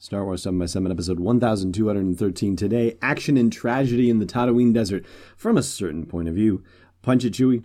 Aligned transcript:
Star 0.00 0.24
Wars 0.24 0.42
7 0.44 0.56
by 0.58 0.66
7 0.66 0.92
episode 0.92 1.18
1213 1.18 2.54
today. 2.54 2.96
Action 3.02 3.36
and 3.36 3.52
tragedy 3.52 4.08
in 4.08 4.20
the 4.20 4.26
Tatooine 4.26 4.72
Desert 4.72 5.04
from 5.36 5.58
a 5.58 5.62
certain 5.62 6.06
point 6.06 6.28
of 6.28 6.34
view. 6.36 6.62
Punch 7.02 7.24
it, 7.24 7.32
Chewie. 7.32 7.64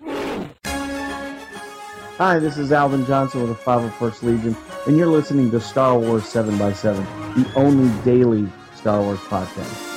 Hi, 2.17 2.39
this 2.39 2.57
is 2.57 2.71
Alvin 2.71 3.05
Johnson 3.05 3.41
with 3.41 3.51
the 3.51 3.63
501st 3.63 4.23
Legion, 4.23 4.57
and 4.87 4.97
you're 4.97 5.07
listening 5.07 5.51
to 5.51 5.59
Star 5.59 5.97
Wars 5.97 6.25
7 6.25 6.57
by 6.57 6.73
7 6.73 7.03
the 7.35 7.51
only 7.55 7.91
daily 8.03 8.47
Star 8.75 9.01
Wars 9.01 9.19
podcast. 9.19 9.92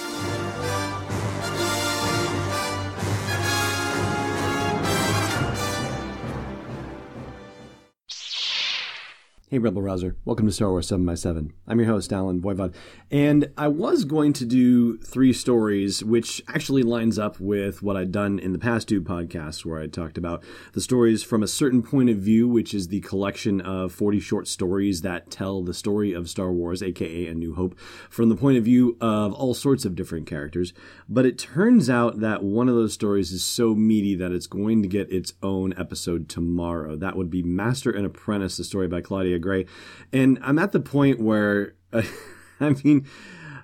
Hey, 9.49 9.59
Rebel 9.59 9.81
Rouser. 9.81 10.17
Welcome 10.25 10.47
to 10.47 10.53
Star 10.53 10.71
Wars 10.71 10.89
7 10.89 11.07
by 11.07 11.15
7 11.15 11.53
I'm 11.69 11.79
your 11.79 11.87
host, 11.87 12.13
Allen 12.13 12.43
Voivod. 12.43 12.75
And 13.13 13.53
I 13.57 13.69
was 13.69 14.05
going 14.05 14.33
to 14.33 14.45
do 14.45 14.99
three 14.99 15.33
stories, 15.33 16.03
which 16.03 16.43
actually 16.49 16.83
lines 16.83 17.17
up 17.17 17.39
with 17.39 17.81
what 17.81 17.97
I'd 17.97 18.11
done 18.11 18.41
in 18.41 18.53
the 18.53 18.59
past 18.59 18.89
two 18.89 19.01
podcasts, 19.01 19.65
where 19.65 19.81
I 19.81 19.87
talked 19.87 20.19
about 20.19 20.43
the 20.73 20.81
stories 20.81 21.23
from 21.23 21.45
a 21.45 21.47
certain 21.47 21.81
point 21.81 22.11
of 22.11 22.17
view, 22.17 22.49
which 22.49 22.75
is 22.75 22.89
the 22.89 23.03
collection 23.03 23.61
of 23.61 23.93
40 23.93 24.19
short 24.19 24.49
stories 24.49 25.03
that 25.03 25.31
tell 25.31 25.63
the 25.63 25.73
story 25.75 26.13
of 26.13 26.29
Star 26.29 26.51
Wars, 26.51 26.83
aka 26.83 27.29
A 27.29 27.35
New 27.35 27.55
Hope, 27.55 27.79
from 28.11 28.29
the 28.29 28.37
point 28.37 28.59
of 28.59 28.65
view 28.65 28.97
of 29.01 29.33
all 29.33 29.55
sorts 29.55 29.85
of 29.85 29.95
different 29.95 30.27
characters. 30.27 30.73
But 31.09 31.25
it 31.25 31.39
turns 31.39 31.89
out 31.89 32.19
that 32.19 32.43
one 32.43 32.69
of 32.69 32.75
those 32.75 32.95
stories 32.95 33.31
is 33.31 33.45
so 33.45 33.77
meaty 33.77 34.17
that 34.17 34.33
it's 34.33 34.49
going 34.49 34.83
to 34.83 34.89
get 34.89 35.13
its 35.13 35.35
own 35.41 35.73
episode 35.79 36.29
tomorrow. 36.29 36.97
That 36.97 37.15
would 37.15 37.31
be 37.31 37.45
Master 37.45 37.93
and 37.93 38.05
Apprentice, 38.05 38.57
the 38.57 38.65
story 38.65 38.89
by 38.89 39.03
Claudia 39.03 39.36
Gray. 39.39 39.67
And 40.13 40.39
I'm 40.43 40.59
at 40.59 40.73
the 40.73 40.81
point 40.81 41.21
where, 41.21 41.75
I 41.93 42.71
mean, 42.85 43.07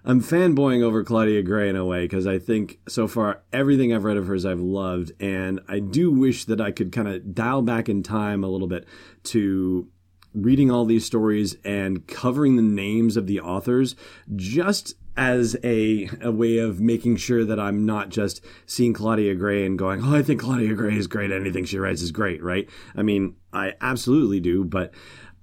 I'm 0.05 0.21
fanboying 0.21 0.83
over 0.83 1.05
Claudia 1.05 1.43
Gray 1.43 1.69
in 1.69 1.77
a 1.77 1.85
way 1.85 2.05
because 2.05 2.27
I 2.27 2.39
think 2.39 2.81
so 2.89 3.07
far 3.07 3.43
everything 3.53 3.95
I've 3.95 4.05
read 4.05 4.17
of 4.17 4.27
hers 4.27 4.45
I've 4.45 4.61
loved. 4.61 5.13
And 5.21 5.61
I 5.69 5.79
do 5.79 6.11
wish 6.11 6.45
that 6.47 6.61
I 6.61 6.73
could 6.73 6.91
kind 6.91 7.07
of 7.07 7.35
dial 7.35 7.63
back 7.63 7.89
in 7.89 8.03
time 8.03 8.43
a 8.43 8.49
little 8.49 8.67
bit 8.67 8.87
to 9.25 9.89
reading 10.35 10.71
all 10.71 10.85
these 10.85 11.05
stories 11.05 11.57
and 11.65 12.07
covering 12.07 12.57
the 12.57 12.63
names 12.63 13.17
of 13.17 13.27
the 13.27 13.39
authors 13.41 13.95
just 14.35 14.95
as 15.17 15.57
a, 15.63 16.09
a 16.23 16.33
way 16.33 16.57
of 16.57 16.81
making 16.81 17.17
sure 17.17 17.45
that 17.45 17.61
I'm 17.61 17.85
not 17.85 18.09
just 18.09 18.43
seeing 18.67 18.95
Claudia 18.95 19.35
Gray 19.35 19.67
and 19.67 19.79
going, 19.79 20.03
oh, 20.03 20.17
I 20.17 20.23
think 20.23 20.41
Claudia 20.41 20.75
Gray 20.75 20.97
is 20.97 21.07
great. 21.07 21.31
Anything 21.31 21.65
she 21.65 21.79
writes 21.79 22.03
is 22.03 22.11
great, 22.11 22.43
right? 22.43 22.69
I 22.97 23.03
mean, 23.03 23.37
I 23.53 23.75
absolutely 23.81 24.41
do, 24.41 24.65
but 24.65 24.93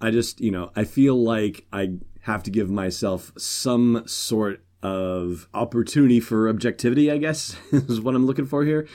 I 0.02 0.12
just, 0.12 0.40
you 0.40 0.52
know, 0.52 0.72
I 0.76 0.84
feel 0.84 1.16
like 1.16 1.66
I 1.72 1.94
have 2.22 2.44
to 2.44 2.52
give 2.52 2.70
myself 2.70 3.32
some 3.38 4.04
sort 4.06 4.64
of 4.82 5.48
opportunity 5.54 6.20
for 6.20 6.48
objectivity, 6.50 7.12
I 7.12 7.18
guess, 7.18 7.56
is 7.72 8.02
what 8.02 8.16
I'm 8.16 8.26
looking 8.26 8.46
for 8.46 8.64
here. 8.64 8.88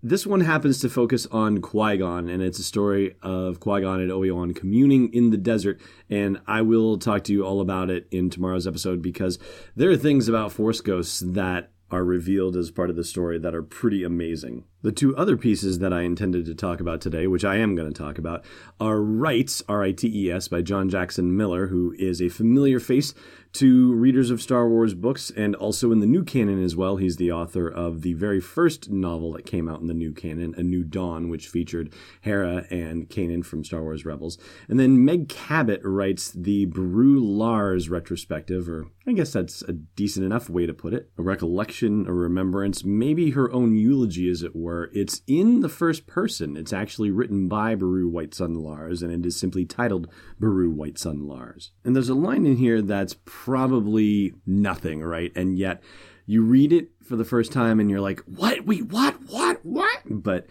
This 0.00 0.24
one 0.24 0.42
happens 0.42 0.80
to 0.80 0.88
focus 0.88 1.26
on 1.26 1.60
Qui 1.60 1.96
Gon, 1.96 2.28
and 2.28 2.40
it's 2.40 2.60
a 2.60 2.64
story 2.64 3.16
of 3.20 3.58
Qui 3.58 3.80
Gon 3.80 4.00
and 4.00 4.12
Obi 4.12 4.30
Wan 4.30 4.54
communing 4.54 5.12
in 5.12 5.30
the 5.30 5.36
desert. 5.36 5.80
And 6.08 6.40
I 6.46 6.62
will 6.62 6.98
talk 6.98 7.24
to 7.24 7.32
you 7.32 7.44
all 7.44 7.60
about 7.60 7.90
it 7.90 8.06
in 8.12 8.30
tomorrow's 8.30 8.66
episode 8.66 9.02
because 9.02 9.40
there 9.74 9.90
are 9.90 9.96
things 9.96 10.28
about 10.28 10.52
Force 10.52 10.80
Ghosts 10.80 11.20
that 11.26 11.72
are 11.90 12.04
revealed 12.04 12.56
as 12.56 12.70
part 12.70 12.90
of 12.90 12.96
the 12.96 13.02
story 13.02 13.38
that 13.38 13.54
are 13.56 13.62
pretty 13.62 14.04
amazing. 14.04 14.64
The 14.80 14.92
two 14.92 15.16
other 15.16 15.36
pieces 15.36 15.80
that 15.80 15.92
I 15.92 16.02
intended 16.02 16.46
to 16.46 16.54
talk 16.54 16.78
about 16.78 17.00
today, 17.00 17.26
which 17.26 17.44
I 17.44 17.56
am 17.56 17.74
going 17.74 17.92
to 17.92 17.98
talk 17.98 18.16
about, 18.16 18.44
are 18.78 19.00
Rites, 19.00 19.60
R 19.68 19.82
I 19.82 19.90
T 19.90 20.26
E 20.26 20.30
S, 20.30 20.46
by 20.46 20.62
John 20.62 20.88
Jackson 20.88 21.36
Miller, 21.36 21.66
who 21.66 21.96
is 21.98 22.22
a 22.22 22.28
familiar 22.28 22.78
face 22.78 23.12
to 23.54 23.94
readers 23.94 24.30
of 24.30 24.42
Star 24.42 24.68
Wars 24.68 24.94
books 24.94 25.32
and 25.34 25.56
also 25.56 25.90
in 25.90 26.00
the 26.00 26.06
new 26.06 26.22
canon 26.22 26.62
as 26.62 26.76
well. 26.76 26.96
He's 26.96 27.16
the 27.16 27.32
author 27.32 27.66
of 27.66 28.02
the 28.02 28.12
very 28.12 28.40
first 28.40 28.90
novel 28.90 29.32
that 29.32 29.46
came 29.46 29.68
out 29.68 29.80
in 29.80 29.88
the 29.88 29.94
new 29.94 30.12
canon, 30.12 30.54
A 30.56 30.62
New 30.62 30.84
Dawn, 30.84 31.28
which 31.28 31.48
featured 31.48 31.92
Hera 32.20 32.66
and 32.70 33.08
Kanan 33.08 33.44
from 33.44 33.64
Star 33.64 33.82
Wars 33.82 34.04
Rebels. 34.04 34.38
And 34.68 34.78
then 34.78 35.04
Meg 35.04 35.28
Cabot 35.28 35.80
writes 35.82 36.30
the 36.30 36.66
Beru 36.66 37.18
Lars 37.18 37.88
retrospective, 37.88 38.68
or 38.68 38.86
I 39.06 39.12
guess 39.12 39.32
that's 39.32 39.62
a 39.62 39.72
decent 39.72 40.26
enough 40.26 40.50
way 40.50 40.66
to 40.66 40.74
put 40.74 40.92
it. 40.92 41.10
A 41.16 41.22
recollection, 41.22 42.06
a 42.06 42.12
remembrance, 42.12 42.84
maybe 42.84 43.30
her 43.30 43.50
own 43.50 43.76
eulogy, 43.76 44.30
as 44.30 44.42
it 44.42 44.54
were. 44.54 44.67
It's 44.92 45.22
in 45.26 45.60
the 45.60 45.68
first 45.68 46.06
person. 46.06 46.56
It's 46.56 46.72
actually 46.72 47.10
written 47.10 47.48
by 47.48 47.74
Beru 47.74 48.08
White 48.08 48.34
Sun 48.34 48.54
Lars, 48.54 49.02
and 49.02 49.12
it 49.12 49.26
is 49.26 49.38
simply 49.38 49.64
titled 49.64 50.08
Beru 50.38 50.70
White 50.70 50.98
Sun 50.98 51.26
Lars. 51.26 51.72
And 51.84 51.94
there's 51.94 52.08
a 52.08 52.14
line 52.14 52.46
in 52.46 52.56
here 52.56 52.82
that's 52.82 53.16
probably 53.24 54.34
nothing, 54.46 55.02
right? 55.02 55.32
And 55.34 55.58
yet 55.58 55.82
you 56.26 56.42
read 56.42 56.72
it 56.72 56.90
for 57.02 57.16
the 57.16 57.24
first 57.24 57.52
time 57.52 57.80
and 57.80 57.90
you're 57.90 58.00
like, 58.00 58.20
what? 58.26 58.66
Wait, 58.66 58.92
what? 58.92 59.16
What? 59.28 59.64
What? 59.64 59.98
But 60.04 60.46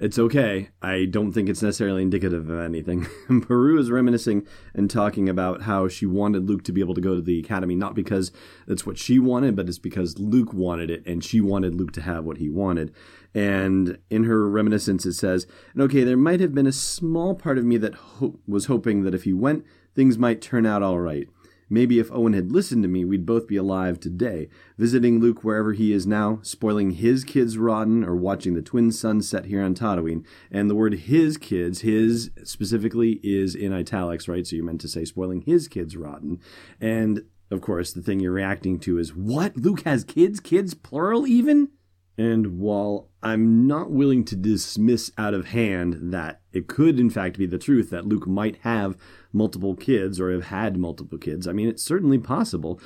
it's 0.00 0.18
okay. 0.18 0.70
I 0.82 1.06
don't 1.06 1.32
think 1.32 1.48
it's 1.48 1.62
necessarily 1.62 2.02
indicative 2.02 2.48
of 2.48 2.60
anything. 2.60 3.06
Beru 3.28 3.78
is 3.78 3.90
reminiscing 3.90 4.46
and 4.74 4.90
talking 4.90 5.28
about 5.28 5.62
how 5.62 5.88
she 5.88 6.06
wanted 6.06 6.48
Luke 6.48 6.64
to 6.64 6.72
be 6.72 6.80
able 6.80 6.94
to 6.94 7.00
go 7.00 7.14
to 7.14 7.22
the 7.22 7.38
academy, 7.38 7.74
not 7.74 7.94
because 7.94 8.32
that's 8.66 8.86
what 8.86 8.98
she 8.98 9.18
wanted, 9.18 9.56
but 9.56 9.68
it's 9.68 9.78
because 9.78 10.18
Luke 10.18 10.52
wanted 10.52 10.90
it 10.90 11.06
and 11.06 11.24
she 11.24 11.40
wanted 11.40 11.74
Luke 11.74 11.92
to 11.92 12.02
have 12.02 12.24
what 12.24 12.38
he 12.38 12.48
wanted. 12.48 12.92
And 13.34 13.98
in 14.10 14.24
her 14.24 14.48
reminiscence, 14.48 15.04
it 15.04 15.14
says, 15.14 15.46
and 15.74 15.82
okay, 15.82 16.04
there 16.04 16.16
might 16.16 16.40
have 16.40 16.54
been 16.54 16.66
a 16.66 16.72
small 16.72 17.34
part 17.34 17.58
of 17.58 17.64
me 17.64 17.76
that 17.78 17.94
ho- 17.94 18.38
was 18.46 18.66
hoping 18.66 19.02
that 19.02 19.14
if 19.14 19.24
he 19.24 19.32
went, 19.32 19.64
things 19.94 20.18
might 20.18 20.40
turn 20.40 20.66
out 20.66 20.82
all 20.82 21.00
right. 21.00 21.28
Maybe 21.68 21.98
if 21.98 22.12
Owen 22.12 22.32
had 22.32 22.52
listened 22.52 22.82
to 22.84 22.88
me, 22.88 23.04
we'd 23.04 23.26
both 23.26 23.48
be 23.48 23.56
alive 23.56 23.98
today, 23.98 24.48
visiting 24.78 25.20
Luke 25.20 25.42
wherever 25.42 25.72
he 25.72 25.92
is 25.92 26.06
now, 26.06 26.38
spoiling 26.42 26.92
his 26.92 27.24
kids 27.24 27.58
rotten, 27.58 28.04
or 28.04 28.14
watching 28.14 28.54
the 28.54 28.62
twin 28.62 28.92
suns 28.92 29.28
set 29.28 29.46
here 29.46 29.62
on 29.62 29.74
Tatooine. 29.74 30.24
And 30.50 30.70
the 30.70 30.76
word 30.76 30.94
his 30.94 31.36
kids, 31.36 31.80
his 31.80 32.30
specifically, 32.44 33.20
is 33.22 33.54
in 33.54 33.72
italics, 33.72 34.28
right? 34.28 34.46
So 34.46 34.56
you're 34.56 34.64
meant 34.64 34.80
to 34.82 34.88
say 34.88 35.04
spoiling 35.04 35.40
his 35.40 35.66
kids 35.66 35.96
rotten. 35.96 36.40
And 36.80 37.24
of 37.50 37.60
course, 37.60 37.92
the 37.92 38.02
thing 38.02 38.20
you're 38.20 38.32
reacting 38.32 38.78
to 38.80 38.98
is 38.98 39.14
what? 39.14 39.56
Luke 39.56 39.82
has 39.82 40.04
kids? 40.04 40.40
Kids, 40.40 40.74
plural 40.74 41.26
even? 41.26 41.70
And 42.18 42.58
while 42.58 43.10
I'm 43.22 43.66
not 43.66 43.90
willing 43.90 44.24
to 44.26 44.36
dismiss 44.36 45.10
out 45.18 45.34
of 45.34 45.48
hand 45.48 46.12
that 46.12 46.40
it 46.52 46.66
could, 46.66 46.98
in 46.98 47.10
fact, 47.10 47.38
be 47.38 47.46
the 47.46 47.58
truth 47.58 47.90
that 47.90 48.06
Luke 48.06 48.26
might 48.26 48.56
have 48.62 48.96
multiple 49.36 49.76
kids 49.76 50.18
or 50.18 50.32
have 50.32 50.46
had 50.46 50.76
multiple 50.76 51.18
kids, 51.18 51.46
I 51.46 51.52
mean, 51.52 51.68
it's 51.68 51.82
certainly 51.82 52.18
possible. 52.18 52.80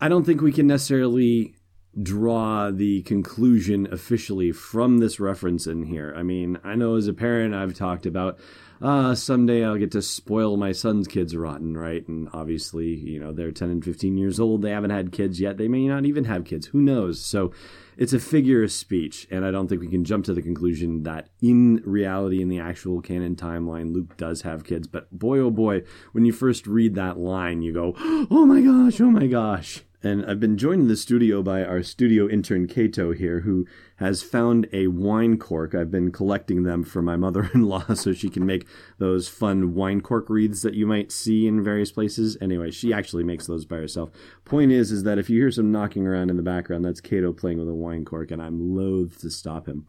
I 0.00 0.08
don't 0.08 0.24
think 0.24 0.40
we 0.40 0.52
can 0.52 0.66
necessarily 0.66 1.54
draw 2.02 2.70
the 2.70 3.02
conclusion 3.02 3.88
officially 3.92 4.52
from 4.52 4.98
this 4.98 5.18
reference 5.18 5.66
in 5.66 5.84
here. 5.84 6.14
I 6.16 6.22
mean, 6.22 6.58
I 6.64 6.74
know 6.74 6.96
as 6.96 7.08
a 7.08 7.12
parent, 7.12 7.54
I've 7.54 7.74
talked 7.74 8.06
about 8.06 8.38
uh, 8.80 9.14
someday 9.14 9.64
I'll 9.64 9.76
get 9.76 9.92
to 9.92 10.02
spoil 10.02 10.56
my 10.56 10.72
son's 10.72 11.08
kids 11.08 11.34
rotten, 11.34 11.76
right? 11.76 12.06
And 12.06 12.28
obviously, 12.32 12.94
you 12.94 13.18
know, 13.18 13.32
they're 13.32 13.50
10 13.50 13.70
and 13.70 13.84
15 13.84 14.16
years 14.16 14.38
old. 14.38 14.62
They 14.62 14.70
haven't 14.70 14.90
had 14.90 15.12
kids 15.12 15.40
yet. 15.40 15.58
They 15.58 15.68
may 15.68 15.86
not 15.88 16.06
even 16.06 16.24
have 16.24 16.44
kids. 16.44 16.66
Who 16.68 16.80
knows? 16.80 17.20
So 17.20 17.52
it's 17.96 18.12
a 18.12 18.20
figure 18.20 18.62
of 18.62 18.70
speech. 18.70 19.26
And 19.30 19.44
I 19.44 19.50
don't 19.50 19.68
think 19.68 19.80
we 19.80 19.88
can 19.88 20.04
jump 20.04 20.24
to 20.26 20.34
the 20.34 20.42
conclusion 20.42 21.02
that 21.02 21.28
in 21.42 21.82
reality, 21.84 22.40
in 22.40 22.48
the 22.48 22.60
actual 22.60 23.00
canon 23.00 23.34
timeline, 23.34 23.92
Luke 23.92 24.16
does 24.16 24.42
have 24.42 24.64
kids. 24.64 24.86
But 24.86 25.10
boy, 25.10 25.38
oh 25.38 25.50
boy, 25.50 25.82
when 26.12 26.24
you 26.24 26.32
first 26.32 26.66
read 26.66 26.94
that 26.94 27.18
line, 27.18 27.62
you 27.62 27.72
go, 27.72 27.94
oh 27.98 28.46
my 28.46 28.60
gosh, 28.60 29.00
oh 29.00 29.10
my 29.10 29.26
gosh. 29.26 29.82
And 30.02 30.24
I've 30.26 30.38
been 30.38 30.56
joined 30.56 30.82
in 30.82 30.88
the 30.88 30.96
studio 30.96 31.42
by 31.42 31.64
our 31.64 31.82
studio 31.82 32.28
intern 32.28 32.68
Kato 32.68 33.12
here, 33.12 33.40
who 33.40 33.66
has 33.96 34.22
found 34.22 34.68
a 34.72 34.86
wine 34.86 35.38
cork. 35.38 35.74
I've 35.74 35.90
been 35.90 36.12
collecting 36.12 36.62
them 36.62 36.84
for 36.84 37.02
my 37.02 37.16
mother 37.16 37.50
in 37.52 37.64
law 37.64 37.84
so 37.94 38.12
she 38.12 38.28
can 38.28 38.46
make 38.46 38.64
those 38.98 39.28
fun 39.28 39.74
wine 39.74 40.00
cork 40.00 40.26
wreaths 40.28 40.62
that 40.62 40.74
you 40.74 40.86
might 40.86 41.10
see 41.10 41.48
in 41.48 41.64
various 41.64 41.90
places. 41.90 42.36
Anyway, 42.40 42.70
she 42.70 42.92
actually 42.92 43.24
makes 43.24 43.46
those 43.46 43.64
by 43.64 43.76
herself. 43.76 44.10
Point 44.44 44.70
is, 44.70 44.92
is 44.92 45.02
that 45.02 45.18
if 45.18 45.28
you 45.28 45.40
hear 45.40 45.50
some 45.50 45.72
knocking 45.72 46.06
around 46.06 46.30
in 46.30 46.36
the 46.36 46.42
background, 46.44 46.84
that's 46.84 47.00
Kato 47.00 47.32
playing 47.32 47.58
with 47.58 47.68
a 47.68 47.74
wine 47.74 48.04
cork, 48.04 48.30
and 48.30 48.40
I'm 48.40 48.76
loath 48.76 49.20
to 49.22 49.30
stop 49.30 49.66
him. 49.66 49.86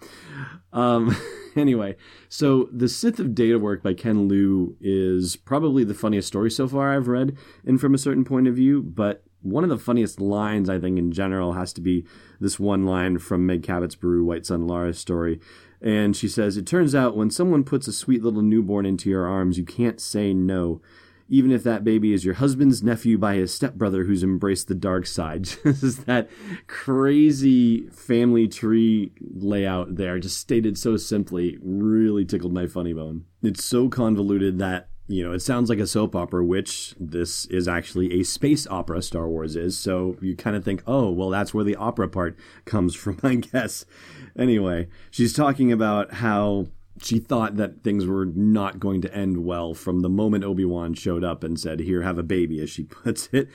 Um, 0.73 1.15
anyway, 1.55 1.97
so 2.27 2.67
The 2.71 2.89
Sith 2.89 3.19
of 3.19 3.27
Datawork 3.27 3.83
by 3.83 3.93
Ken 3.93 4.27
Liu 4.27 4.75
is 4.81 5.35
probably 5.35 5.83
the 5.83 5.93
funniest 5.93 6.27
story 6.27 6.49
so 6.49 6.67
far 6.67 6.95
I've 6.95 7.07
read, 7.07 7.37
and 7.63 7.79
from 7.79 7.93
a 7.93 7.99
certain 7.99 8.25
point 8.25 8.47
of 8.47 8.55
view, 8.55 8.81
but 8.81 9.23
one 9.41 9.63
of 9.63 9.69
the 9.69 9.77
funniest 9.77 10.19
lines 10.19 10.69
I 10.69 10.79
think 10.79 10.97
in 10.97 11.11
general 11.11 11.53
has 11.53 11.73
to 11.73 11.81
be 11.81 12.05
this 12.39 12.59
one 12.59 12.83
line 12.83 13.19
from 13.19 13.45
Meg 13.45 13.63
Cabot's 13.63 13.95
Beru 13.95 14.23
White 14.23 14.45
Sun 14.45 14.67
Lars 14.67 14.97
story. 14.97 15.39
And 15.81 16.15
she 16.15 16.27
says, 16.27 16.57
It 16.57 16.67
turns 16.67 16.93
out 16.93 17.15
when 17.15 17.31
someone 17.31 17.63
puts 17.63 17.87
a 17.87 17.93
sweet 17.93 18.23
little 18.23 18.41
newborn 18.41 18.85
into 18.85 19.09
your 19.09 19.25
arms, 19.25 19.57
you 19.57 19.63
can't 19.63 20.01
say 20.01 20.33
no, 20.33 20.81
even 21.29 21.51
if 21.51 21.63
that 21.63 21.83
baby 21.83 22.11
is 22.11 22.25
your 22.25 22.33
husband's 22.33 22.83
nephew 22.83 23.17
by 23.17 23.35
his 23.35 23.53
stepbrother 23.53 24.03
who's 24.03 24.23
embraced 24.23 24.67
the 24.67 24.75
dark 24.75 25.05
side. 25.05 25.45
this 25.63 25.83
is 25.83 26.03
that 26.05 26.29
crazy 26.67 27.87
family 27.89 28.47
tree 28.47 29.13
layout 29.21 29.95
there, 29.95 30.19
just 30.19 30.37
stated 30.37 30.77
so 30.77 30.97
simply, 30.97 31.57
really 31.61 32.25
tickled 32.25 32.53
my 32.53 32.67
funny 32.67 32.93
bone. 32.93 33.25
It's 33.41 33.63
so 33.63 33.87
convoluted 33.87 34.59
that 34.59 34.88
you 35.09 35.23
know, 35.23 35.33
it 35.33 35.41
sounds 35.41 35.69
like 35.69 35.79
a 35.79 35.87
soap 35.87 36.15
opera, 36.15 36.45
which 36.45 36.93
this 36.99 37.45
is 37.47 37.67
actually 37.67 38.19
a 38.19 38.23
space 38.23 38.67
opera, 38.67 39.01
Star 39.01 39.27
Wars 39.27 39.55
is. 39.55 39.75
So 39.75 40.15
you 40.21 40.35
kind 40.35 40.55
of 40.55 40.63
think, 40.63 40.83
oh, 40.85 41.09
well, 41.09 41.31
that's 41.31 41.51
where 41.51 41.63
the 41.63 41.75
opera 41.75 42.07
part 42.07 42.37
comes 42.65 42.95
from, 42.95 43.19
I 43.23 43.35
guess. 43.35 43.85
Anyway, 44.37 44.87
she's 45.09 45.33
talking 45.33 45.71
about 45.71 46.15
how 46.15 46.67
she 47.01 47.17
thought 47.17 47.55
that 47.55 47.83
things 47.83 48.05
were 48.05 48.25
not 48.25 48.79
going 48.79 49.01
to 49.01 49.13
end 49.13 49.43
well 49.43 49.73
from 49.73 50.01
the 50.01 50.09
moment 50.09 50.43
Obi 50.43 50.65
Wan 50.65 50.93
showed 50.93 51.23
up 51.23 51.43
and 51.43 51.59
said, 51.59 51.79
Here, 51.79 52.03
have 52.03 52.19
a 52.19 52.23
baby, 52.23 52.61
as 52.61 52.69
she 52.69 52.83
puts 53.03 53.29
it. 53.31 53.49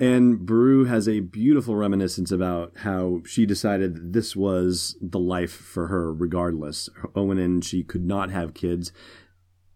And 0.00 0.44
Beru 0.44 0.86
has 0.86 1.08
a 1.08 1.20
beautiful 1.20 1.76
reminiscence 1.76 2.32
about 2.32 2.72
how 2.78 3.20
she 3.26 3.46
decided 3.46 3.94
that 3.94 4.12
this 4.12 4.34
was 4.34 4.96
the 5.00 5.20
life 5.20 5.52
for 5.52 5.86
her, 5.86 6.12
regardless. 6.12 6.88
Owen 7.14 7.38
and 7.38 7.64
she 7.64 7.84
could 7.84 8.04
not 8.04 8.30
have 8.30 8.54
kids. 8.54 8.90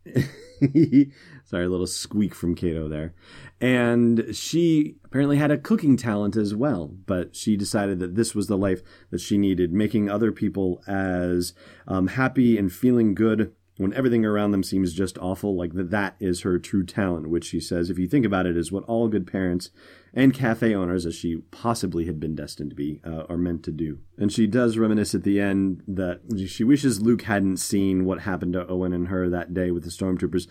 Sorry, 1.45 1.65
a 1.65 1.69
little 1.69 1.87
squeak 1.87 2.35
from 2.35 2.55
Cato 2.55 2.89
there. 2.89 3.15
And 3.61 4.35
she 4.35 4.97
apparently 5.05 5.37
had 5.37 5.50
a 5.50 5.59
cooking 5.59 5.97
talent 5.97 6.37
as 6.37 6.55
well, 6.55 6.89
but 7.06 7.35
she 7.35 7.56
decided 7.56 7.99
that 8.00 8.15
this 8.15 8.35
was 8.35 8.47
the 8.47 8.59
life 8.59 8.83
that 9.11 9.21
she 9.21 9.39
needed, 9.39 9.73
making 9.73 10.11
other 10.11 10.33
people 10.33 10.83
as 10.87 11.55
um, 11.87 12.09
happy 12.09 12.59
and 12.59 12.73
feeling 12.73 13.15
good 13.15 13.55
when 13.79 13.95
everything 13.95 14.25
around 14.25 14.51
them 14.51 14.65
seems 14.65 14.93
just 14.93 15.17
awful, 15.19 15.57
like 15.57 15.73
that 15.75 15.91
that 15.91 16.17
is 16.21 16.43
her 16.43 16.59
true 16.59 16.85
talent, 16.85 17.31
which 17.31 17.47
she 17.47 17.61
says, 17.61 17.89
if 17.89 17.99
you 17.99 18.09
think 18.09 18.27
about 18.27 18.45
it, 18.45 18.57
is 18.57 18.73
what 18.73 18.85
all 18.85 19.09
good 19.09 19.27
parents 19.27 19.71
and 20.13 20.35
cafe 20.35 20.75
owners, 20.75 21.07
as 21.07 21.15
she 21.15 21.37
possibly 21.53 22.07
had 22.07 22.19
been 22.19 22.35
destined 22.35 22.71
to 22.71 22.77
be, 22.77 23.01
uh, 23.05 23.23
are 23.29 23.37
meant 23.37 23.63
to 23.63 23.71
do. 23.71 24.01
And 24.19 24.33
she 24.33 24.49
does 24.49 24.79
reminisce 24.79 25.15
at 25.15 25.23
the 25.23 25.41
end 25.41 25.85
that 25.87 26.23
she 26.49 26.65
wishes 26.65 27.01
Luke 27.01 27.23
hadn't 27.23 27.59
seen 27.59 28.05
what 28.05 28.23
happened 28.23 28.55
to 28.55 28.67
Owen 28.67 28.93
and 28.93 29.09
her 29.09 29.29
that 29.29 29.55
day 29.55 29.71
with 29.71 29.85
the 29.85 29.91
stormtroopers. 29.91 30.49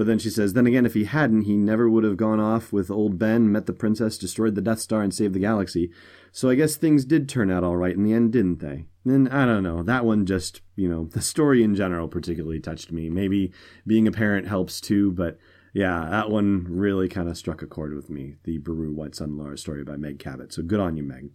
But 0.00 0.06
then 0.06 0.18
she 0.18 0.30
says, 0.30 0.54
then 0.54 0.66
again, 0.66 0.86
if 0.86 0.94
he 0.94 1.04
hadn't, 1.04 1.42
he 1.42 1.58
never 1.58 1.86
would 1.86 2.04
have 2.04 2.16
gone 2.16 2.40
off 2.40 2.72
with 2.72 2.90
old 2.90 3.18
Ben, 3.18 3.52
met 3.52 3.66
the 3.66 3.74
princess, 3.74 4.16
destroyed 4.16 4.54
the 4.54 4.62
Death 4.62 4.80
Star, 4.80 5.02
and 5.02 5.12
saved 5.12 5.34
the 5.34 5.40
galaxy. 5.40 5.90
So 6.32 6.48
I 6.48 6.54
guess 6.54 6.74
things 6.76 7.04
did 7.04 7.28
turn 7.28 7.50
out 7.50 7.64
all 7.64 7.76
right 7.76 7.94
in 7.94 8.04
the 8.04 8.14
end, 8.14 8.32
didn't 8.32 8.60
they? 8.60 8.86
Then 9.04 9.28
I 9.28 9.44
don't 9.44 9.62
know. 9.62 9.82
That 9.82 10.06
one 10.06 10.24
just, 10.24 10.62
you 10.74 10.88
know, 10.88 11.04
the 11.04 11.20
story 11.20 11.62
in 11.62 11.74
general 11.74 12.08
particularly 12.08 12.60
touched 12.60 12.90
me. 12.90 13.10
Maybe 13.10 13.52
being 13.86 14.08
a 14.08 14.10
parent 14.10 14.48
helps 14.48 14.80
too, 14.80 15.12
but 15.12 15.36
yeah, 15.72 16.08
that 16.10 16.30
one 16.30 16.66
really 16.68 17.08
kind 17.08 17.28
of 17.28 17.36
struck 17.36 17.62
a 17.62 17.66
chord 17.66 17.94
with 17.94 18.10
me. 18.10 18.36
The 18.44 18.58
Beru 18.58 18.92
White 18.92 19.14
Sun 19.14 19.36
Lars 19.36 19.60
story 19.60 19.84
by 19.84 19.96
Meg 19.96 20.18
Cabot. 20.18 20.52
So 20.52 20.62
good 20.62 20.80
on 20.80 20.96
you, 20.96 21.02
Meg. 21.02 21.30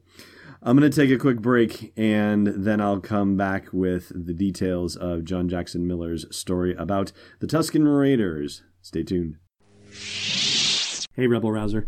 I'm 0.61 0.77
going 0.77 0.89
to 0.89 0.95
take 0.95 1.11
a 1.11 1.19
quick 1.19 1.41
break 1.41 1.93
and 1.95 2.47
then 2.47 2.81
I'll 2.81 2.99
come 2.99 3.37
back 3.37 3.71
with 3.71 4.11
the 4.15 4.33
details 4.33 4.95
of 4.95 5.23
John 5.23 5.47
Jackson 5.47 5.87
Miller's 5.87 6.25
story 6.35 6.73
about 6.75 7.11
the 7.39 7.47
Tusken 7.47 7.85
Raiders. 7.85 8.63
Stay 8.81 9.03
tuned. 9.03 9.37
Hey, 11.13 11.27
Rebel 11.27 11.51
Rouser. 11.51 11.87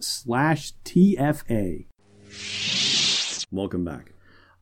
slash 0.00 0.72
TFA. 0.84 1.86
Welcome 3.50 3.84
back. 3.84 4.12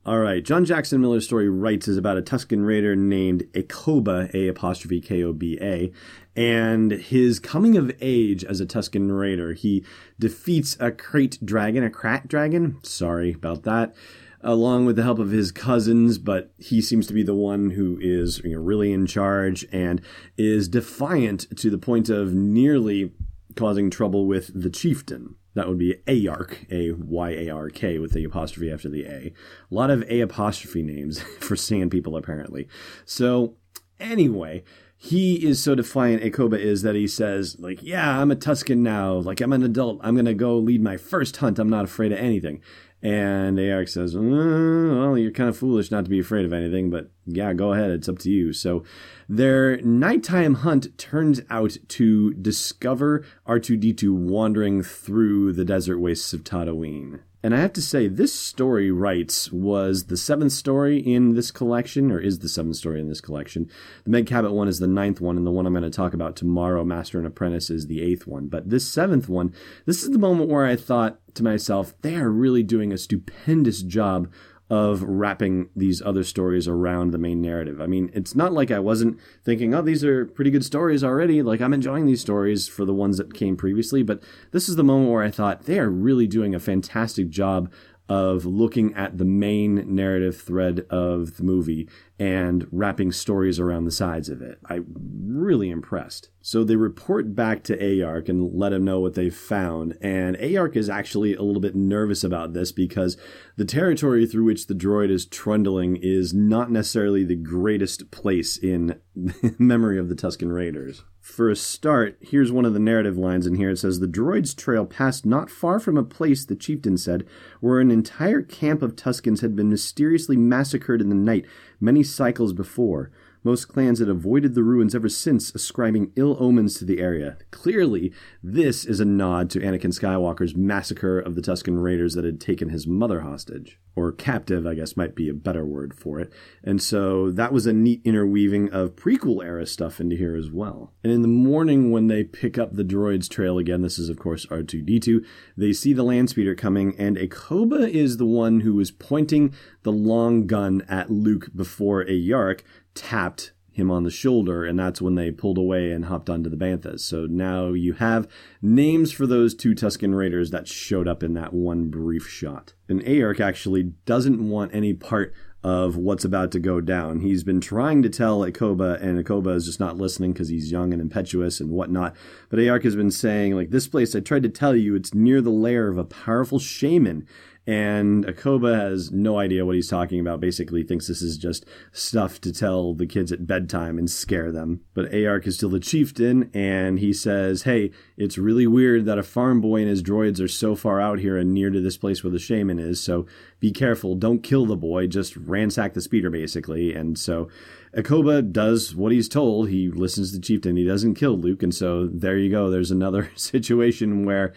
All 0.06 0.18
right, 0.18 0.42
John 0.42 0.64
Jackson 0.64 1.02
Miller's 1.02 1.26
story 1.26 1.50
Rites 1.50 1.86
is 1.86 1.98
about 1.98 2.16
a 2.16 2.22
Tusken 2.22 2.66
Raider 2.66 2.96
named 2.96 3.42
Akoba, 3.52 4.32
A 4.34 4.48
apostrophe 4.48 4.98
K 4.98 5.22
O 5.22 5.34
B 5.34 5.58
A, 5.60 5.92
and 6.34 6.90
his 6.90 7.38
coming 7.38 7.76
of 7.76 7.92
age 8.00 8.42
as 8.42 8.60
a 8.60 8.66
Tusken 8.66 9.16
Raider. 9.16 9.52
He 9.52 9.84
defeats 10.18 10.74
a 10.80 10.90
crate 10.90 11.38
dragon, 11.44 11.84
a 11.84 11.90
krat 11.90 12.28
dragon. 12.28 12.78
Sorry 12.82 13.34
about 13.34 13.64
that. 13.64 13.94
Along 14.40 14.86
with 14.86 14.96
the 14.96 15.02
help 15.02 15.18
of 15.18 15.32
his 15.32 15.52
cousins, 15.52 16.16
but 16.16 16.54
he 16.56 16.80
seems 16.80 17.06
to 17.08 17.12
be 17.12 17.22
the 17.22 17.34
one 17.34 17.72
who 17.72 17.98
is 18.00 18.38
you 18.42 18.54
know, 18.54 18.62
really 18.62 18.94
in 18.94 19.06
charge 19.06 19.66
and 19.70 20.00
is 20.38 20.66
defiant 20.66 21.46
to 21.58 21.68
the 21.68 21.76
point 21.76 22.08
of 22.08 22.32
nearly 22.32 23.12
causing 23.56 23.90
trouble 23.90 24.26
with 24.26 24.50
the 24.60 24.70
chieftain. 24.70 25.36
That 25.54 25.68
would 25.68 25.78
be 25.78 25.96
Ayark, 26.06 26.70
A 26.70 26.92
Y 26.92 27.30
A 27.30 27.50
R 27.50 27.70
K, 27.70 27.98
with 27.98 28.12
the 28.12 28.24
apostrophe 28.24 28.70
after 28.70 28.88
the 28.88 29.04
A. 29.04 29.16
A 29.16 29.32
lot 29.70 29.90
of 29.90 30.04
A 30.08 30.20
apostrophe 30.20 30.82
names 30.82 31.20
for 31.40 31.56
sand 31.56 31.90
people, 31.90 32.16
apparently. 32.16 32.68
So, 33.04 33.56
anyway, 33.98 34.62
he 34.96 35.44
is 35.44 35.62
so 35.62 35.74
defiant, 35.74 36.22
Akoba 36.22 36.58
is, 36.58 36.82
that 36.82 36.94
he 36.94 37.06
says, 37.06 37.56
like, 37.58 37.82
yeah, 37.82 38.20
I'm 38.20 38.30
a 38.30 38.36
Tusken 38.36 38.78
now. 38.78 39.14
Like, 39.14 39.40
I'm 39.40 39.52
an 39.52 39.62
adult. 39.62 39.98
I'm 40.02 40.14
going 40.14 40.26
to 40.26 40.34
go 40.34 40.56
lead 40.58 40.82
my 40.82 40.98
first 40.98 41.38
hunt. 41.38 41.58
I'm 41.58 41.70
not 41.70 41.84
afraid 41.84 42.12
of 42.12 42.18
anything. 42.18 42.60
And 43.02 43.56
Ayark 43.56 43.88
says, 43.88 44.14
mm, 44.14 45.00
well, 45.00 45.16
you're 45.16 45.30
kind 45.30 45.48
of 45.48 45.56
foolish 45.56 45.90
not 45.90 46.04
to 46.04 46.10
be 46.10 46.20
afraid 46.20 46.44
of 46.44 46.52
anything, 46.52 46.90
but 46.90 47.10
yeah, 47.24 47.54
go 47.54 47.72
ahead. 47.72 47.90
It's 47.90 48.08
up 48.08 48.18
to 48.20 48.30
you. 48.30 48.52
So 48.52 48.84
their 49.28 49.80
nighttime 49.80 50.54
hunt 50.54 50.98
turns 50.98 51.40
out 51.48 51.78
to 51.88 52.34
discover 52.34 53.24
R2D2 53.46 54.12
wandering 54.12 54.82
through 54.82 55.54
the 55.54 55.64
desert 55.64 55.98
wastes 55.98 56.34
of 56.34 56.44
Tatooine. 56.44 57.20
And 57.42 57.54
I 57.54 57.60
have 57.60 57.72
to 57.74 57.82
say, 57.82 58.06
this 58.06 58.34
story 58.34 58.90
Rites 58.90 59.50
was 59.50 60.04
the 60.04 60.18
seventh 60.18 60.52
story 60.52 60.98
in 60.98 61.34
this 61.34 61.50
collection, 61.50 62.12
or 62.12 62.20
is 62.20 62.40
the 62.40 62.50
seventh 62.50 62.76
story 62.76 63.00
in 63.00 63.08
this 63.08 63.22
collection. 63.22 63.70
The 64.04 64.10
Meg 64.10 64.26
Cabot 64.26 64.52
one 64.52 64.68
is 64.68 64.78
the 64.78 64.86
ninth 64.86 65.22
one, 65.22 65.38
and 65.38 65.46
the 65.46 65.50
one 65.50 65.64
I'm 65.64 65.72
going 65.72 65.82
to 65.82 65.90
talk 65.90 66.12
about 66.12 66.36
tomorrow, 66.36 66.84
Master 66.84 67.16
and 67.16 67.26
Apprentice, 67.26 67.70
is 67.70 67.86
the 67.86 68.02
eighth 68.02 68.26
one. 68.26 68.48
But 68.48 68.68
this 68.68 68.86
seventh 68.86 69.26
one, 69.26 69.54
this 69.86 70.02
is 70.02 70.10
the 70.10 70.18
moment 70.18 70.50
where 70.50 70.66
I 70.66 70.76
thought 70.76 71.19
to 71.34 71.42
myself, 71.42 71.94
they 72.02 72.16
are 72.16 72.30
really 72.30 72.62
doing 72.62 72.92
a 72.92 72.98
stupendous 72.98 73.82
job 73.82 74.28
of 74.70 75.02
wrapping 75.02 75.68
these 75.74 76.00
other 76.00 76.22
stories 76.22 76.68
around 76.68 77.10
the 77.10 77.18
main 77.18 77.42
narrative. 77.42 77.80
I 77.80 77.88
mean, 77.88 78.08
it's 78.14 78.36
not 78.36 78.52
like 78.52 78.70
I 78.70 78.78
wasn't 78.78 79.18
thinking, 79.44 79.74
oh, 79.74 79.82
these 79.82 80.04
are 80.04 80.26
pretty 80.26 80.52
good 80.52 80.64
stories 80.64 81.02
already. 81.02 81.42
Like, 81.42 81.60
I'm 81.60 81.74
enjoying 81.74 82.06
these 82.06 82.20
stories 82.20 82.68
for 82.68 82.84
the 82.84 82.94
ones 82.94 83.18
that 83.18 83.34
came 83.34 83.56
previously, 83.56 84.04
but 84.04 84.22
this 84.52 84.68
is 84.68 84.76
the 84.76 84.84
moment 84.84 85.10
where 85.10 85.24
I 85.24 85.30
thought 85.32 85.64
they 85.64 85.80
are 85.80 85.90
really 85.90 86.28
doing 86.28 86.54
a 86.54 86.60
fantastic 86.60 87.30
job 87.30 87.72
of 88.10 88.44
looking 88.44 88.92
at 88.94 89.18
the 89.18 89.24
main 89.24 89.94
narrative 89.94 90.36
thread 90.36 90.84
of 90.90 91.36
the 91.36 91.44
movie 91.44 91.88
and 92.18 92.66
wrapping 92.72 93.12
stories 93.12 93.60
around 93.60 93.84
the 93.84 93.92
sides 93.92 94.28
of 94.28 94.42
it. 94.42 94.58
I'm 94.66 94.84
really 95.28 95.70
impressed. 95.70 96.28
So 96.42 96.64
they 96.64 96.74
report 96.74 97.36
back 97.36 97.62
to 97.64 97.78
Ayark 97.78 98.28
and 98.28 98.52
let 98.52 98.72
him 98.72 98.84
know 98.84 98.98
what 98.98 99.14
they've 99.14 99.34
found. 99.34 99.96
And 100.00 100.36
Ayark 100.38 100.74
is 100.74 100.90
actually 100.90 101.36
a 101.36 101.42
little 101.42 101.62
bit 101.62 101.76
nervous 101.76 102.24
about 102.24 102.52
this 102.52 102.72
because 102.72 103.16
the 103.56 103.64
territory 103.64 104.26
through 104.26 104.44
which 104.44 104.66
the 104.66 104.74
droid 104.74 105.10
is 105.10 105.24
trundling 105.24 105.96
is 105.96 106.34
not 106.34 106.68
necessarily 106.68 107.22
the 107.22 107.36
greatest 107.36 108.10
place 108.10 108.56
in 108.56 109.00
memory 109.56 110.00
of 110.00 110.08
the 110.08 110.16
Tusken 110.16 110.52
Raiders. 110.52 111.04
For 111.20 111.50
a 111.50 111.56
start, 111.56 112.16
here's 112.20 112.50
one 112.50 112.64
of 112.64 112.72
the 112.72 112.80
narrative 112.80 113.18
lines 113.18 113.46
in 113.46 113.54
here. 113.54 113.70
It 113.70 113.76
says 113.76 114.00
The 114.00 114.08
droid's 114.08 114.54
trail 114.54 114.86
passed 114.86 115.26
not 115.26 115.50
far 115.50 115.78
from 115.78 115.98
a 115.98 116.02
place, 116.02 116.46
the 116.46 116.56
chieftain 116.56 116.96
said, 116.96 117.26
where 117.60 117.78
an 117.78 117.90
entire 117.90 118.40
camp 118.40 118.80
of 118.80 118.96
Tuskens 118.96 119.40
had 119.40 119.54
been 119.54 119.68
mysteriously 119.68 120.36
massacred 120.36 121.02
in 121.02 121.10
the 121.10 121.14
night 121.14 121.44
many 121.78 122.02
cycles 122.02 122.54
before. 122.54 123.10
Most 123.42 123.68
clans 123.68 124.00
had 124.00 124.08
avoided 124.08 124.54
the 124.54 124.62
ruins 124.62 124.94
ever 124.94 125.08
since, 125.08 125.54
ascribing 125.54 126.12
ill 126.14 126.36
omens 126.38 126.78
to 126.78 126.84
the 126.84 127.00
area. 127.00 127.38
Clearly, 127.50 128.12
this 128.42 128.84
is 128.84 129.00
a 129.00 129.04
nod 129.06 129.48
to 129.50 129.60
Anakin 129.60 129.98
Skywalker's 129.98 130.54
massacre 130.54 131.18
of 131.18 131.34
the 131.36 131.40
Tusken 131.40 131.82
Raiders 131.82 132.14
that 132.14 132.24
had 132.24 132.40
taken 132.40 132.68
his 132.68 132.86
mother 132.86 133.22
hostage. 133.22 133.78
Or 133.96 134.12
captive, 134.12 134.66
I 134.66 134.74
guess 134.74 134.96
might 134.96 135.14
be 135.14 135.28
a 135.28 135.34
better 135.34 135.64
word 135.64 135.94
for 135.94 136.20
it. 136.20 136.32
And 136.62 136.80
so 136.80 137.30
that 137.32 137.52
was 137.52 137.66
a 137.66 137.72
neat 137.72 138.00
interweaving 138.04 138.70
of 138.70 138.94
prequel 138.94 139.44
era 139.44 139.66
stuff 139.66 140.00
into 140.00 140.16
here 140.16 140.36
as 140.36 140.50
well. 140.50 140.92
And 141.02 141.12
in 141.12 141.22
the 141.22 141.28
morning, 141.28 141.90
when 141.90 142.06
they 142.06 142.24
pick 142.24 142.56
up 142.56 142.74
the 142.74 142.84
droid's 142.84 143.28
trail 143.28 143.58
again, 143.58 143.82
this 143.82 143.98
is 143.98 144.08
of 144.08 144.18
course 144.18 144.46
R2D2, 144.46 145.24
they 145.56 145.72
see 145.72 145.92
the 145.92 146.04
land 146.04 146.30
speeder 146.30 146.54
coming, 146.54 146.94
and 146.98 147.16
Akoba 147.16 147.88
is 147.88 148.16
the 148.16 148.26
one 148.26 148.60
who 148.60 148.78
is 148.80 148.90
pointing 148.90 149.52
the 149.82 149.92
long 149.92 150.46
gun 150.46 150.82
at 150.88 151.10
Luke 151.10 151.50
before 151.54 152.04
Ayark 152.04 152.60
tapped 152.94 153.52
him 153.72 153.90
on 153.90 154.02
the 154.02 154.10
shoulder, 154.10 154.64
and 154.64 154.78
that's 154.78 155.00
when 155.00 155.14
they 155.14 155.30
pulled 155.30 155.56
away 155.56 155.92
and 155.92 156.06
hopped 156.06 156.28
onto 156.28 156.50
the 156.50 156.56
Banthas. 156.56 157.00
So 157.00 157.26
now 157.26 157.68
you 157.68 157.94
have 157.94 158.28
names 158.60 159.12
for 159.12 159.26
those 159.26 159.54
two 159.54 159.74
Tusken 159.74 160.16
Raiders 160.16 160.50
that 160.50 160.68
showed 160.68 161.08
up 161.08 161.22
in 161.22 161.34
that 161.34 161.52
one 161.52 161.88
brief 161.88 162.28
shot. 162.28 162.74
And 162.88 163.02
Ayark 163.04 163.40
actually 163.40 163.84
doesn't 164.04 164.48
want 164.48 164.74
any 164.74 164.92
part 164.92 165.32
of 165.62 165.94
what's 165.94 166.24
about 166.24 166.50
to 166.50 166.58
go 166.58 166.80
down. 166.80 167.20
He's 167.20 167.44
been 167.44 167.60
trying 167.60 168.02
to 168.02 168.08
tell 168.08 168.40
Akoba, 168.40 169.00
and 169.00 169.22
Akoba 169.22 169.54
is 169.54 169.66
just 169.66 169.78
not 169.78 169.98
listening 169.98 170.32
because 170.32 170.48
he's 170.48 170.72
young 170.72 170.92
and 170.92 171.02
impetuous 171.02 171.60
and 171.60 171.70
whatnot. 171.70 172.16
But 172.48 172.58
Ayark 172.58 172.82
has 172.84 172.96
been 172.96 173.10
saying, 173.10 173.54
like, 173.54 173.70
this 173.70 173.86
place, 173.86 174.16
I 174.16 174.20
tried 174.20 174.42
to 174.44 174.48
tell 174.48 174.74
you, 174.74 174.94
it's 174.94 175.14
near 175.14 175.40
the 175.40 175.50
lair 175.50 175.88
of 175.88 175.98
a 175.98 176.04
powerful 176.04 176.58
shaman 176.58 177.26
and 177.66 178.24
Akoba 178.26 178.74
has 178.74 179.12
no 179.12 179.38
idea 179.38 179.66
what 179.66 179.74
he's 179.74 179.88
talking 179.88 180.18
about. 180.18 180.40
Basically, 180.40 180.82
thinks 180.82 181.06
this 181.06 181.22
is 181.22 181.36
just 181.36 181.66
stuff 181.92 182.40
to 182.40 182.52
tell 182.52 182.94
the 182.94 183.06
kids 183.06 183.32
at 183.32 183.46
bedtime 183.46 183.98
and 183.98 184.10
scare 184.10 184.50
them. 184.50 184.80
But 184.94 185.10
Ayark 185.12 185.46
is 185.46 185.56
still 185.56 185.68
the 185.68 185.78
chieftain, 185.78 186.50
and 186.54 186.98
he 186.98 187.12
says, 187.12 187.62
"Hey, 187.62 187.90
it's 188.16 188.38
really 188.38 188.66
weird 188.66 189.04
that 189.04 189.18
a 189.18 189.22
farm 189.22 189.60
boy 189.60 189.80
and 189.80 189.88
his 189.88 190.02
droids 190.02 190.40
are 190.40 190.48
so 190.48 190.74
far 190.74 191.00
out 191.00 191.18
here 191.18 191.36
and 191.36 191.52
near 191.52 191.70
to 191.70 191.80
this 191.80 191.98
place 191.98 192.24
where 192.24 192.30
the 192.30 192.38
shaman 192.38 192.78
is. 192.78 193.00
So 193.00 193.26
be 193.60 193.72
careful. 193.72 194.14
Don't 194.14 194.42
kill 194.42 194.64
the 194.64 194.76
boy. 194.76 195.06
Just 195.06 195.36
ransack 195.36 195.92
the 195.94 196.00
speeder, 196.00 196.30
basically." 196.30 196.94
And 196.94 197.18
so 197.18 197.48
Akoba 197.94 198.50
does 198.50 198.94
what 198.94 199.12
he's 199.12 199.28
told. 199.28 199.68
He 199.68 199.90
listens 199.90 200.30
to 200.30 200.38
the 200.38 200.42
chieftain. 200.42 200.76
He 200.76 200.84
doesn't 200.84 201.14
kill 201.14 201.36
Luke, 201.36 201.62
and 201.62 201.74
so 201.74 202.06
there 202.06 202.38
you 202.38 202.50
go. 202.50 202.70
There's 202.70 202.90
another 202.90 203.30
situation 203.36 204.24
where 204.24 204.52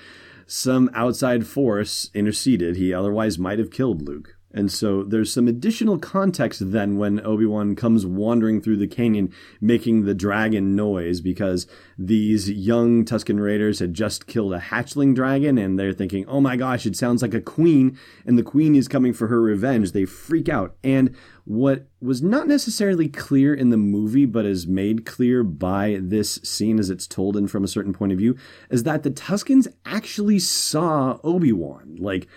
some 0.45 0.89
outside 0.93 1.45
force 1.47 2.09
interceded, 2.13 2.75
he 2.75 2.93
otherwise 2.93 3.39
might 3.39 3.59
have 3.59 3.71
killed 3.71 4.01
Luke. 4.01 4.37
And 4.53 4.71
so 4.71 5.03
there's 5.03 5.33
some 5.33 5.47
additional 5.47 5.97
context 5.97 6.71
then 6.71 6.97
when 6.97 7.25
Obi 7.25 7.45
Wan 7.45 7.75
comes 7.75 8.05
wandering 8.05 8.61
through 8.61 8.77
the 8.77 8.87
canyon 8.87 9.33
making 9.59 10.05
the 10.05 10.13
dragon 10.13 10.75
noise 10.75 11.21
because 11.21 11.65
these 11.97 12.49
young 12.49 13.03
Tusken 13.03 13.41
Raiders 13.43 13.79
had 13.79 13.93
just 13.93 14.27
killed 14.27 14.53
a 14.53 14.59
hatchling 14.59 15.15
dragon 15.15 15.57
and 15.57 15.79
they're 15.79 15.93
thinking, 15.93 16.25
oh 16.27 16.39
my 16.39 16.55
gosh, 16.55 16.85
it 16.85 16.95
sounds 16.95 17.21
like 17.21 17.33
a 17.33 17.41
queen 17.41 17.97
and 18.25 18.37
the 18.37 18.43
queen 18.43 18.75
is 18.75 18.87
coming 18.87 19.13
for 19.13 19.27
her 19.27 19.41
revenge. 19.41 19.91
They 19.91 20.05
freak 20.05 20.47
out. 20.49 20.75
And 20.83 21.15
what 21.45 21.87
was 21.99 22.21
not 22.21 22.47
necessarily 22.47 23.09
clear 23.09 23.53
in 23.53 23.69
the 23.69 23.77
movie, 23.77 24.25
but 24.25 24.45
is 24.45 24.67
made 24.67 25.05
clear 25.05 25.43
by 25.43 25.99
this 26.01 26.35
scene 26.43 26.79
as 26.79 26.89
it's 26.89 27.07
told 27.07 27.35
in 27.35 27.47
from 27.47 27.63
a 27.63 27.67
certain 27.67 27.93
point 27.93 28.11
of 28.11 28.17
view, 28.17 28.37
is 28.69 28.83
that 28.83 29.03
the 29.03 29.11
Tuskens 29.11 29.67
actually 29.85 30.39
saw 30.39 31.17
Obi 31.23 31.51
Wan. 31.51 31.97
Like, 31.99 32.27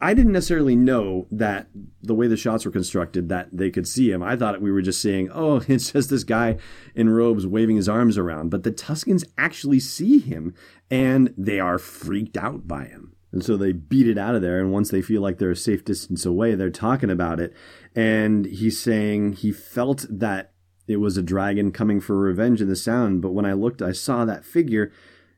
I 0.00 0.14
didn't 0.14 0.32
necessarily 0.32 0.76
know 0.76 1.26
that 1.30 1.68
the 2.02 2.14
way 2.14 2.28
the 2.28 2.36
shots 2.36 2.64
were 2.64 2.70
constructed 2.70 3.28
that 3.28 3.48
they 3.52 3.70
could 3.70 3.88
see 3.88 4.10
him. 4.10 4.22
I 4.22 4.36
thought 4.36 4.60
we 4.60 4.70
were 4.70 4.82
just 4.82 5.02
saying, 5.02 5.30
"Oh, 5.32 5.62
it's 5.68 5.92
just 5.92 6.10
this 6.10 6.24
guy 6.24 6.56
in 6.94 7.10
robes 7.10 7.46
waving 7.46 7.76
his 7.76 7.88
arms 7.88 8.16
around." 8.16 8.50
But 8.50 8.62
the 8.62 8.72
Tuskens 8.72 9.24
actually 9.36 9.80
see 9.80 10.18
him 10.18 10.54
and 10.90 11.34
they 11.36 11.58
are 11.60 11.78
freaked 11.78 12.36
out 12.36 12.68
by 12.68 12.84
him. 12.84 13.14
And 13.30 13.44
so 13.44 13.56
they 13.56 13.72
beat 13.72 14.08
it 14.08 14.16
out 14.16 14.34
of 14.34 14.40
there 14.40 14.58
and 14.58 14.72
once 14.72 14.90
they 14.90 15.02
feel 15.02 15.20
like 15.20 15.38
they're 15.38 15.50
a 15.50 15.56
safe 15.56 15.84
distance 15.84 16.24
away, 16.24 16.54
they're 16.54 16.70
talking 16.70 17.10
about 17.10 17.40
it 17.40 17.52
and 17.94 18.46
he's 18.46 18.80
saying 18.80 19.34
he 19.34 19.52
felt 19.52 20.06
that 20.08 20.52
it 20.86 20.96
was 20.96 21.18
a 21.18 21.22
dragon 21.22 21.70
coming 21.70 22.00
for 22.00 22.16
revenge 22.16 22.62
in 22.62 22.68
the 22.68 22.76
sound, 22.76 23.20
but 23.20 23.32
when 23.32 23.44
I 23.44 23.52
looked, 23.52 23.82
I 23.82 23.92
saw 23.92 24.24
that 24.24 24.44
figure. 24.44 24.90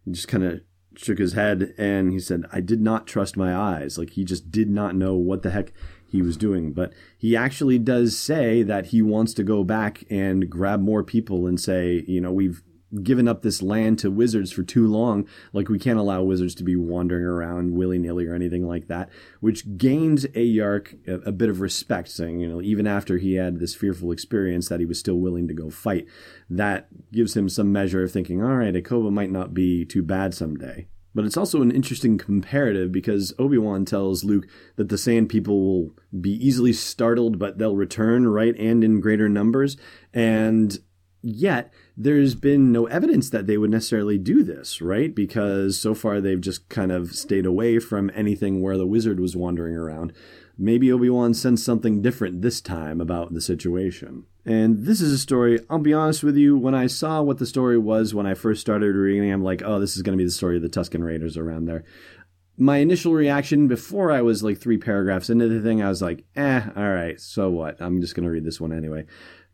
Just 0.08 0.28
kind 0.28 0.44
of 0.44 0.60
shook 1.04 1.18
his 1.18 1.32
head 1.32 1.74
and 1.78 2.12
he 2.12 2.20
said, 2.20 2.44
I 2.52 2.60
did 2.60 2.80
not 2.80 3.06
trust 3.06 3.36
my 3.36 3.54
eyes. 3.54 3.96
Like 3.96 4.10
he 4.10 4.24
just 4.24 4.50
did 4.50 4.68
not 4.68 4.94
know 4.94 5.14
what 5.14 5.42
the 5.42 5.50
heck 5.50 5.72
he 6.06 6.22
was 6.22 6.36
doing. 6.36 6.72
But 6.72 6.92
he 7.16 7.36
actually 7.36 7.78
does 7.78 8.18
say 8.18 8.62
that 8.62 8.86
he 8.86 9.00
wants 9.00 9.32
to 9.34 9.42
go 9.42 9.64
back 9.64 10.04
and 10.10 10.50
grab 10.50 10.80
more 10.80 11.02
people 11.02 11.46
and 11.46 11.58
say, 11.58 12.04
you 12.06 12.20
know, 12.20 12.32
we've 12.32 12.62
given 13.02 13.28
up 13.28 13.42
this 13.42 13.62
land 13.62 13.98
to 14.00 14.10
wizards 14.10 14.52
for 14.52 14.62
too 14.62 14.86
long. 14.86 15.26
Like 15.52 15.68
we 15.68 15.78
can't 15.78 15.98
allow 15.98 16.22
wizards 16.22 16.54
to 16.56 16.64
be 16.64 16.76
wandering 16.76 17.24
around 17.24 17.74
willy 17.74 17.98
nilly 17.98 18.26
or 18.26 18.34
anything 18.34 18.66
like 18.66 18.88
that, 18.88 19.10
which 19.40 19.76
gained 19.76 20.18
Ayark 20.34 20.96
a, 21.06 21.28
a, 21.28 21.32
bit 21.32 21.48
of 21.48 21.60
respect, 21.60 22.08
saying, 22.08 22.40
you 22.40 22.48
know, 22.48 22.60
even 22.60 22.86
after 22.86 23.18
he 23.18 23.34
had 23.34 23.58
this 23.58 23.74
fearful 23.74 24.12
experience, 24.12 24.68
that 24.68 24.80
he 24.80 24.86
was 24.86 24.98
still 24.98 25.16
willing 25.16 25.48
to 25.48 25.54
go 25.54 25.70
fight. 25.70 26.06
That 26.48 26.88
gives 27.12 27.36
him 27.36 27.48
some 27.48 27.72
measure 27.72 28.02
of 28.02 28.12
thinking, 28.12 28.42
all 28.42 28.56
right, 28.56 28.74
Akoba 28.74 29.12
might 29.12 29.30
not 29.30 29.54
be 29.54 29.84
too 29.84 30.02
bad 30.02 30.34
someday. 30.34 30.88
But 31.14 31.24
it's 31.24 31.36
also 31.36 31.60
an 31.60 31.72
interesting 31.72 32.18
comparative 32.18 32.92
because 32.92 33.34
Obi 33.38 33.58
Wan 33.58 33.84
tells 33.84 34.22
Luke 34.22 34.46
that 34.76 34.90
the 34.90 34.98
Sand 34.98 35.28
People 35.28 35.60
will 35.60 35.90
be 36.20 36.30
easily 36.30 36.72
startled, 36.72 37.38
but 37.38 37.58
they'll 37.58 37.74
return, 37.74 38.28
right, 38.28 38.54
and 38.56 38.84
in 38.84 39.00
greater 39.00 39.28
numbers. 39.28 39.76
And 40.14 40.78
yet, 41.22 41.72
there's 41.96 42.34
been 42.34 42.72
no 42.72 42.86
evidence 42.86 43.30
that 43.30 43.46
they 43.46 43.56
would 43.58 43.70
necessarily 43.70 44.18
do 44.18 44.42
this, 44.42 44.80
right? 44.80 45.14
Because 45.14 45.78
so 45.78 45.94
far 45.94 46.20
they've 46.20 46.40
just 46.40 46.68
kind 46.68 46.92
of 46.92 47.12
stayed 47.14 47.46
away 47.46 47.78
from 47.78 48.10
anything 48.14 48.60
where 48.60 48.76
the 48.76 48.86
wizard 48.86 49.20
was 49.20 49.36
wandering 49.36 49.76
around. 49.76 50.12
Maybe 50.58 50.92
Obi 50.92 51.08
Wan 51.08 51.32
sensed 51.32 51.64
something 51.64 52.02
different 52.02 52.42
this 52.42 52.60
time 52.60 53.00
about 53.00 53.32
the 53.32 53.40
situation. 53.40 54.26
And 54.44 54.84
this 54.84 55.00
is 55.00 55.12
a 55.12 55.18
story, 55.18 55.60
I'll 55.68 55.78
be 55.78 55.94
honest 55.94 56.22
with 56.22 56.36
you, 56.36 56.56
when 56.56 56.74
I 56.74 56.86
saw 56.86 57.22
what 57.22 57.38
the 57.38 57.46
story 57.46 57.78
was 57.78 58.14
when 58.14 58.26
I 58.26 58.34
first 58.34 58.60
started 58.60 58.94
reading, 58.94 59.30
I'm 59.30 59.44
like, 59.44 59.62
oh, 59.64 59.80
this 59.80 59.96
is 59.96 60.02
going 60.02 60.16
to 60.16 60.20
be 60.20 60.26
the 60.26 60.30
story 60.30 60.56
of 60.56 60.62
the 60.62 60.68
Tusken 60.68 61.04
Raiders 61.04 61.36
around 61.36 61.66
there. 61.66 61.84
My 62.56 62.78
initial 62.78 63.14
reaction 63.14 63.68
before 63.68 64.10
I 64.10 64.20
was 64.20 64.42
like 64.42 64.58
three 64.58 64.76
paragraphs 64.76 65.30
into 65.30 65.48
the 65.48 65.62
thing, 65.62 65.82
I 65.82 65.88
was 65.88 66.02
like, 66.02 66.24
eh, 66.36 66.62
all 66.76 66.90
right, 66.90 67.18
so 67.18 67.48
what? 67.48 67.80
I'm 67.80 68.02
just 68.02 68.14
going 68.14 68.24
to 68.24 68.30
read 68.30 68.44
this 68.44 68.60
one 68.60 68.72
anyway. 68.72 69.06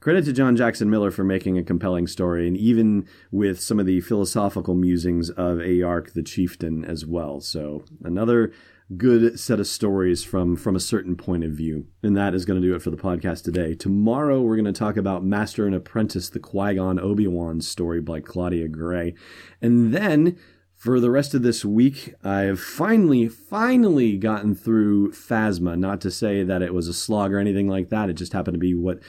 Credit 0.07 0.25
to 0.27 0.33
John 0.33 0.55
Jackson 0.55 0.89
Miller 0.89 1.11
for 1.11 1.25
making 1.25 1.59
a 1.59 1.65
compelling 1.65 2.07
story, 2.07 2.47
and 2.47 2.57
even 2.57 3.09
with 3.33 3.61
some 3.61 3.81
of 3.81 3.87
the 3.87 4.01
philosophical 4.01 4.77
musings 4.77 5.31
of 5.31 5.59
Ayark 5.59 6.13
the 6.13 6.23
Chieftain 6.23 6.85
as 6.85 7.05
well. 7.05 7.41
So 7.41 7.83
another 8.05 8.53
good 8.97 9.41
set 9.41 9.59
of 9.59 9.67
stories 9.67 10.23
from 10.23 10.55
from 10.55 10.77
a 10.77 10.79
certain 10.79 11.17
point 11.17 11.43
of 11.43 11.51
view. 11.51 11.89
And 12.05 12.17
that 12.17 12.37
is 12.37 12.45
going 12.45 12.63
to 12.63 12.65
do 12.65 12.77
it 12.77 12.83
for 12.83 12.91
the 12.91 12.97
podcast 12.97 13.43
today. 13.43 13.75
Tomorrow 13.75 14.43
we're 14.43 14.55
going 14.55 14.73
to 14.73 14.73
talk 14.73 14.97
about 14.97 15.25
Master 15.25 15.67
and 15.67 15.75
Apprentice, 15.75 16.31
the 16.31 16.39
Qui-Gon 16.39 17.01
Obi-Wan 17.01 17.61
story 17.61 18.01
by 18.01 18.21
Claudia 18.21 18.69
Gray. 18.69 19.13
And 19.61 19.93
then 19.93 20.39
for 20.77 21.01
the 21.01 21.11
rest 21.11 21.35
of 21.35 21.43
this 21.43 21.65
week, 21.65 22.15
I've 22.23 22.61
finally, 22.61 23.29
finally 23.29 24.19
gotten 24.19 24.55
through 24.55 25.11
Phasma. 25.11 25.77
Not 25.77 26.01
to 26.03 26.13
say 26.13 26.45
that 26.45 26.63
it 26.63 26.73
was 26.73 26.87
a 26.87 26.95
slog 26.95 27.33
or 27.33 27.41
anything 27.41 27.67
like 27.67 27.89
that. 27.89 28.09
It 28.09 28.15
just 28.15 28.35
happened 28.35 28.55
to 28.55 28.61
be 28.61 28.73
what 28.77 29.01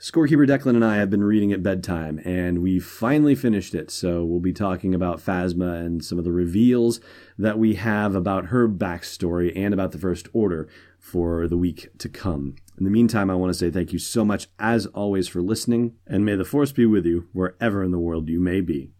Scorekeeper 0.00 0.48
Declan 0.48 0.76
and 0.76 0.84
I 0.84 0.96
have 0.96 1.10
been 1.10 1.22
reading 1.22 1.52
at 1.52 1.62
bedtime, 1.62 2.22
and 2.24 2.62
we 2.62 2.80
finally 2.80 3.34
finished 3.34 3.74
it. 3.74 3.90
So 3.90 4.24
we'll 4.24 4.40
be 4.40 4.54
talking 4.54 4.94
about 4.94 5.20
Phasma 5.20 5.84
and 5.84 6.02
some 6.02 6.18
of 6.18 6.24
the 6.24 6.32
reveals 6.32 7.00
that 7.36 7.58
we 7.58 7.74
have 7.74 8.14
about 8.14 8.46
her 8.46 8.66
backstory 8.66 9.52
and 9.54 9.74
about 9.74 9.92
the 9.92 9.98
First 9.98 10.26
Order 10.32 10.70
for 10.98 11.46
the 11.46 11.58
week 11.58 11.90
to 11.98 12.08
come. 12.08 12.56
In 12.78 12.84
the 12.84 12.90
meantime, 12.90 13.28
I 13.28 13.34
want 13.34 13.50
to 13.50 13.58
say 13.58 13.70
thank 13.70 13.92
you 13.92 13.98
so 13.98 14.24
much, 14.24 14.48
as 14.58 14.86
always, 14.86 15.28
for 15.28 15.42
listening, 15.42 15.96
and 16.06 16.24
may 16.24 16.34
the 16.34 16.46
Force 16.46 16.72
be 16.72 16.86
with 16.86 17.04
you 17.04 17.28
wherever 17.34 17.84
in 17.84 17.90
the 17.90 17.98
world 17.98 18.30
you 18.30 18.40
may 18.40 18.62
be. 18.62 18.92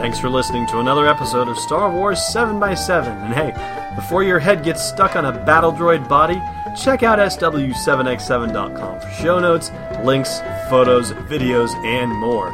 Thanks 0.00 0.18
for 0.18 0.30
listening 0.30 0.66
to 0.68 0.78
another 0.78 1.06
episode 1.06 1.46
of 1.46 1.58
Star 1.58 1.90
Wars 1.92 2.18
7x7. 2.20 3.06
And 3.06 3.34
hey, 3.34 3.94
before 3.94 4.22
your 4.22 4.38
head 4.38 4.64
gets 4.64 4.82
stuck 4.82 5.14
on 5.14 5.26
a 5.26 5.44
battle 5.44 5.72
droid 5.72 6.08
body, 6.08 6.40
check 6.74 7.02
out 7.02 7.18
SW7x7.com 7.18 9.00
for 9.00 9.10
show 9.10 9.38
notes, 9.38 9.70
links, 10.02 10.40
photos, 10.70 11.12
videos, 11.28 11.74
and 11.84 12.10
more. 12.12 12.48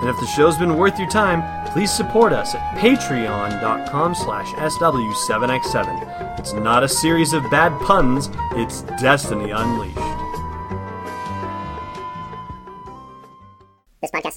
And 0.00 0.08
if 0.10 0.18
the 0.18 0.26
show's 0.26 0.58
been 0.58 0.76
worth 0.76 0.98
your 0.98 1.08
time, 1.08 1.40
please 1.68 1.92
support 1.92 2.32
us 2.32 2.56
at 2.56 2.76
patreon.com 2.78 4.16
slash 4.16 4.48
SW7x7. 4.54 6.40
It's 6.40 6.52
not 6.52 6.82
a 6.82 6.88
series 6.88 7.32
of 7.32 7.48
bad 7.48 7.80
puns, 7.82 8.28
it's 8.56 8.82
Destiny 9.00 9.52
Unleashed. 9.52 10.07